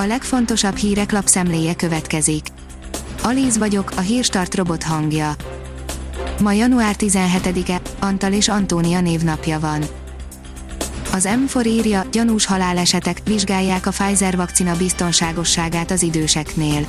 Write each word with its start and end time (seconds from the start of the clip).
A 0.00 0.04
legfontosabb 0.06 0.76
hírek 0.76 1.12
lapszemléje 1.12 1.74
következik. 1.74 2.46
Alíz 3.22 3.58
vagyok, 3.58 3.90
a 3.96 4.00
hírstart 4.00 4.54
robot 4.54 4.82
hangja. 4.82 5.34
Ma 6.40 6.52
január 6.52 6.94
17-e, 6.98 7.80
Antal 8.00 8.32
és 8.32 8.48
Antónia 8.48 9.00
névnapja 9.00 9.60
van. 9.60 9.82
Az 11.12 11.28
M4 11.46 11.66
írja, 11.66 12.04
gyanús 12.12 12.46
halálesetek, 12.46 13.20
vizsgálják 13.24 13.86
a 13.86 13.90
Pfizer 13.90 14.36
vakcina 14.36 14.76
biztonságosságát 14.76 15.90
az 15.90 16.02
időseknél. 16.02 16.86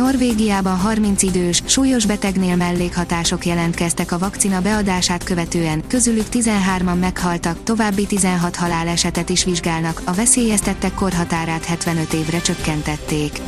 Norvégiában 0.00 0.76
30 0.76 1.22
idős, 1.22 1.62
súlyos 1.66 2.06
betegnél 2.06 2.56
mellékhatások 2.56 3.46
jelentkeztek 3.46 4.12
a 4.12 4.18
vakcina 4.18 4.60
beadását 4.60 5.24
követően, 5.24 5.82
közülük 5.86 6.26
13-an 6.32 6.98
meghaltak, 6.98 7.62
további 7.62 8.06
16 8.06 8.56
halálesetet 8.56 9.28
is 9.28 9.44
vizsgálnak, 9.44 10.02
a 10.04 10.12
veszélyeztettek 10.12 10.94
korhatárát 10.94 11.64
75 11.64 12.12
évre 12.12 12.40
csökkentették. 12.40 13.40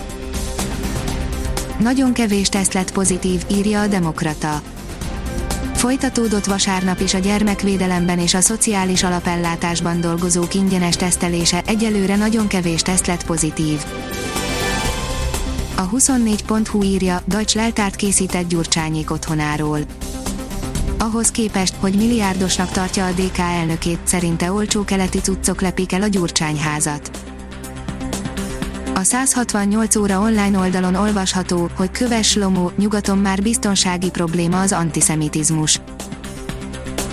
Nagyon 1.79 2.13
kevés 2.13 2.49
teszt 2.49 2.75
lett 2.75 2.93
pozitív, 2.93 3.45
írja 3.51 3.81
a 3.81 3.87
Demokrata. 3.87 4.63
Folytatódott 5.75 6.45
vasárnap 6.45 7.01
is 7.01 7.15
a 7.15 7.19
gyermekvédelemben 7.19 8.19
és 8.19 8.35
a 8.35 8.41
szociális 8.41 9.03
alapellátásban 9.03 10.01
dolgozók 10.01 10.55
ingyenes 10.55 10.97
tesztelése, 10.97 11.63
egyelőre 11.67 12.17
nagyon 12.17 12.47
kevés 12.47 12.83
teszt 12.83 13.07
lett 13.07 13.25
pozitív. 13.27 13.85
A 15.83 15.89
24.hu 15.89 16.83
írja, 16.83 17.23
Deutsch 17.25 17.57
leltárt 17.57 17.97
készített 17.97 18.49
Gyurcsányék 18.49 19.11
otthonáról. 19.11 19.79
Ahhoz 20.99 21.31
képest, 21.31 21.75
hogy 21.81 21.95
milliárdosnak 21.95 22.71
tartja 22.71 23.07
a 23.07 23.11
DK 23.11 23.39
elnökét, 23.39 23.99
szerinte 24.05 24.53
olcsó 24.53 24.85
keleti 24.85 25.19
cuccok 25.19 25.61
lepik 25.61 25.93
el 25.93 26.03
a 26.03 26.07
Gyurcsányházat. 26.07 27.11
A 28.95 29.03
168 29.03 29.97
óra 29.97 30.21
online 30.21 30.59
oldalon 30.59 30.95
olvasható, 30.95 31.71
hogy 31.77 31.91
köves 31.91 32.35
lomó, 32.35 32.73
nyugaton 32.77 33.19
már 33.19 33.43
biztonsági 33.43 34.11
probléma 34.11 34.61
az 34.61 34.73
antiszemitizmus. 34.73 35.81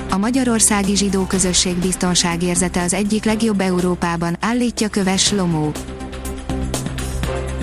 A 0.10 0.18
magyarországi 0.18 0.96
zsidó 0.96 1.24
közösség 1.26 1.76
biztonságérzete 1.76 2.82
az 2.82 2.94
egyik 2.94 3.26
legjobb 3.26 3.60
Európában, 3.60 4.38
állítja 4.40 4.88
köves 4.88 5.32
lomó. 5.32 5.72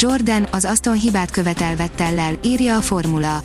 Jordan 0.08 0.46
az 0.50 0.64
Aston 0.64 0.98
hibát 0.98 1.30
követel 1.30 1.76
Vettellel, 1.76 2.38
írja 2.42 2.76
a 2.76 2.80
formula. 2.80 3.42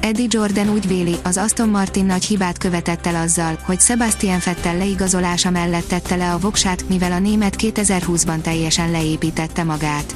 Eddie 0.00 0.26
Jordan 0.28 0.68
úgy 0.68 0.88
véli, 0.88 1.16
az 1.24 1.36
Aston 1.36 1.68
Martin 1.68 2.04
nagy 2.04 2.24
hibát 2.24 2.58
követett 2.58 3.06
el 3.06 3.14
azzal, 3.14 3.58
hogy 3.62 3.80
Sebastian 3.80 4.40
Vettel 4.44 4.76
leigazolása 4.76 5.50
mellett 5.50 5.88
tette 5.88 6.16
le 6.16 6.32
a 6.32 6.38
voksát, 6.38 6.88
mivel 6.88 7.12
a 7.12 7.18
német 7.18 7.56
2020-ban 7.58 8.40
teljesen 8.40 8.90
leépítette 8.90 9.64
magát. 9.64 10.14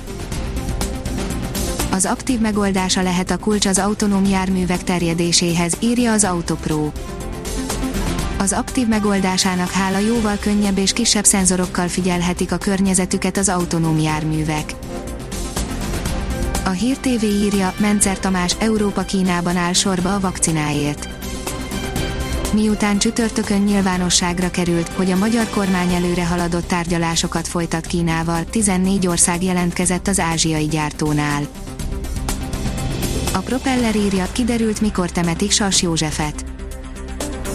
Az 1.91 2.05
aktív 2.05 2.41
megoldása 2.41 3.03
lehet 3.03 3.31
a 3.31 3.39
kulcs 3.39 3.67
az 3.67 3.79
autonóm 3.79 4.25
járművek 4.25 4.85
terjedéséhez, 4.85 5.77
írja 5.81 6.13
az 6.13 6.25
Autopro. 6.25 6.91
Az 8.45 8.53
aktív 8.53 8.89
megoldásának 8.89 9.71
hála 9.71 9.99
jóval 9.99 10.37
könnyebb 10.41 10.79
és 10.79 10.93
kisebb 10.93 11.25
szenzorokkal 11.25 11.89
figyelhetik 11.89 12.53
a 12.53 12.57
környezetüket 12.57 13.37
az 13.37 13.49
autonóm 13.49 13.99
járművek. 13.99 14.75
A 16.65 16.71
Hír 16.71 16.97
TV 16.97 17.25
írja, 17.25 17.75
Mencer 17.79 18.19
Tamás 18.19 18.57
Európa 18.59 19.03
Kínában 19.03 19.57
áll 19.57 19.73
sorba 19.73 20.15
a 20.15 20.21
vakcináért. 20.21 21.09
Miután 22.53 22.99
csütörtökön 22.99 23.61
nyilvánosságra 23.61 24.51
került, 24.51 24.89
hogy 24.89 25.11
a 25.11 25.17
magyar 25.17 25.49
kormány 25.49 25.95
előre 25.95 26.27
haladott 26.27 26.67
tárgyalásokat 26.67 27.49
folytat 27.49 27.87
Kínával, 27.87 28.45
14 28.45 29.07
ország 29.07 29.43
jelentkezett 29.43 30.07
az 30.07 30.21
ázsiai 30.21 30.67
gyártónál. 30.67 31.43
A 33.33 33.39
propeller 33.39 33.97
írja, 33.97 34.27
kiderült 34.33 34.81
mikor 34.81 35.11
temetik 35.11 35.51
Sas 35.51 35.83
Józsefet. 35.83 36.54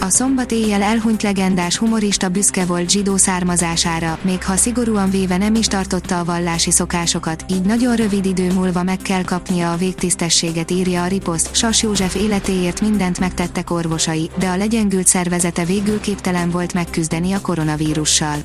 A 0.01 0.09
szombat 0.09 0.51
éjjel 0.51 0.81
elhunyt 0.81 1.21
legendás 1.21 1.77
humorista 1.77 2.29
büszke 2.29 2.65
volt 2.65 2.89
zsidó 2.89 3.17
származására, 3.17 4.19
még 4.21 4.43
ha 4.43 4.55
szigorúan 4.55 5.09
véve 5.09 5.37
nem 5.37 5.55
is 5.55 5.67
tartotta 5.67 6.19
a 6.19 6.23
vallási 6.23 6.71
szokásokat, 6.71 7.45
így 7.49 7.61
nagyon 7.61 7.95
rövid 7.95 8.25
idő 8.25 8.53
múlva 8.53 8.83
meg 8.83 8.97
kell 8.97 9.23
kapnia 9.23 9.71
a 9.71 9.75
végtisztességet 9.75 10.71
írja 10.71 11.03
a 11.03 11.07
riposzt. 11.07 11.55
Sas 11.55 11.81
József 11.81 12.15
életéért 12.15 12.81
mindent 12.81 13.19
megtettek 13.19 13.71
orvosai, 13.71 14.29
de 14.39 14.47
a 14.47 14.57
legyengült 14.57 15.07
szervezete 15.07 15.65
végül 15.65 15.99
képtelen 15.99 16.49
volt 16.49 16.73
megküzdeni 16.73 17.31
a 17.31 17.41
koronavírussal. 17.41 18.37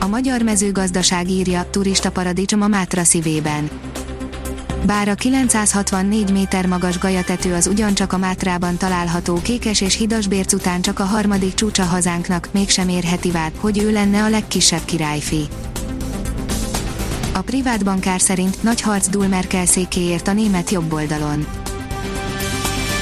A 0.00 0.06
magyar 0.06 0.42
mezőgazdaság 0.42 1.30
írja, 1.30 1.66
turista 1.70 2.10
paradicsom 2.10 2.62
a 2.62 2.68
Mátra 2.68 3.04
szívében 3.04 3.70
bár 4.86 5.08
a 5.08 5.14
964 5.14 6.32
méter 6.32 6.66
magas 6.66 6.98
gajatető 6.98 7.54
az 7.54 7.66
ugyancsak 7.66 8.12
a 8.12 8.18
Mátrában 8.18 8.76
található 8.76 9.40
kékes 9.42 9.80
és 9.80 9.96
hidas 9.96 10.26
bérc 10.26 10.52
után 10.52 10.80
csak 10.80 10.98
a 10.98 11.04
harmadik 11.04 11.54
csúcsa 11.54 11.84
hazánknak, 11.84 12.48
mégsem 12.52 12.88
érheti 12.88 13.30
vád, 13.30 13.52
hogy 13.56 13.78
ő 13.78 13.92
lenne 13.92 14.22
a 14.22 14.28
legkisebb 14.28 14.84
királyfi. 14.84 15.48
A 17.32 17.40
privát 17.40 17.84
bankár 17.84 18.20
szerint 18.20 18.62
nagy 18.62 18.80
harc 18.80 19.08
dúl 19.08 19.26
Merkel 19.26 19.66
székéért 19.66 20.28
a 20.28 20.32
német 20.32 20.70
jobboldalon. 20.70 21.46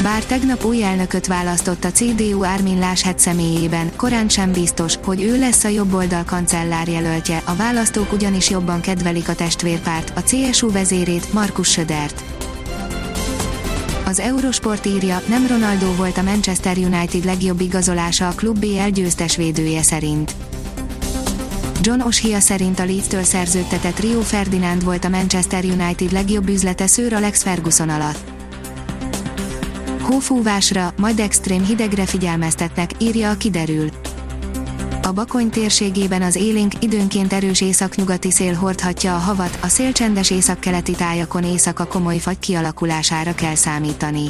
Bár 0.02 0.24
tegnap 0.24 0.64
új 0.64 0.82
elnököt 0.82 1.26
választott 1.26 1.84
a 1.84 1.90
CDU 1.90 2.42
Armin 2.42 2.78
Laschet 2.78 3.18
személyében, 3.18 3.90
korán 3.96 4.28
sem 4.28 4.52
biztos, 4.52 4.94
hogy 5.04 5.22
ő 5.22 5.38
lesz 5.38 5.64
a 5.64 5.68
jobboldal 5.68 6.24
kancellár 6.24 6.88
jelöltje, 6.88 7.42
a 7.44 7.54
választók 7.54 8.12
ugyanis 8.12 8.50
jobban 8.50 8.80
kedvelik 8.80 9.28
a 9.28 9.34
testvérpárt, 9.34 10.12
a 10.16 10.22
CSU 10.22 10.70
vezérét, 10.70 11.32
Markus 11.32 11.70
Södert. 11.70 12.24
Az 14.04 14.18
Eurosport 14.18 14.86
írja, 14.86 15.22
nem 15.28 15.46
Ronaldo 15.46 15.94
volt 15.94 16.18
a 16.18 16.22
Manchester 16.22 16.76
United 16.76 17.24
legjobb 17.24 17.60
igazolása 17.60 18.28
a 18.28 18.32
klub 18.32 18.58
BL 18.58 18.88
győztes 18.92 19.36
védője 19.36 19.82
szerint. 19.82 20.34
John 21.82 22.00
Oshia 22.00 22.40
szerint 22.40 22.78
a 22.78 22.84
Leeds-től 22.84 23.22
szerződtetett 23.22 24.00
Rio 24.00 24.20
Ferdinand 24.20 24.84
volt 24.84 25.04
a 25.04 25.08
Manchester 25.08 25.64
United 25.64 26.12
legjobb 26.12 26.48
üzlete 26.48 26.86
Sir 26.86 27.14
Alex 27.14 27.42
Ferguson 27.42 27.88
alatt 27.88 28.27
Hófúvásra, 30.08 30.92
majd 30.96 31.18
extrém 31.18 31.64
hidegre 31.64 32.06
figyelmeztetnek, 32.06 32.90
írja 32.98 33.30
a 33.30 33.36
kiderül. 33.36 33.88
A 35.02 35.12
Bakony 35.12 35.50
térségében 35.50 36.22
az 36.22 36.36
élénk, 36.36 36.72
időnként 36.80 37.32
erős 37.32 37.60
északnyugati 37.60 38.30
szél 38.30 38.54
hordhatja 38.54 39.14
a 39.14 39.18
havat, 39.18 39.58
a 39.62 39.66
szél 39.66 39.92
csendes 39.92 40.30
északkeleti 40.30 40.92
tájakon 40.92 41.44
éjszaka 41.44 41.86
komoly 41.86 42.18
fagy 42.18 42.38
kialakulására 42.38 43.34
kell 43.34 43.54
számítani. 43.54 44.26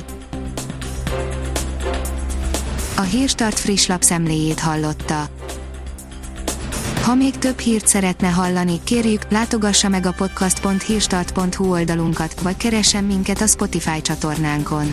A 2.97 3.03
Hírstart 3.03 3.59
friss 3.59 3.87
lapszemléjét 3.87 4.61
hallotta. 4.61 5.29
Ha 7.03 7.15
még 7.15 7.39
több 7.39 7.59
hírt 7.59 7.87
szeretne 7.87 8.29
hallani, 8.29 8.81
kérjük, 8.85 9.23
látogassa 9.29 9.89
meg 9.89 10.07
a 10.07 10.13
podcast.hírstart.hu 10.13 11.71
oldalunkat, 11.71 12.41
vagy 12.41 12.57
keressen 12.57 13.05
minket 13.05 13.41
a 13.41 13.47
Spotify 13.47 14.03
csatornánkon 14.03 14.93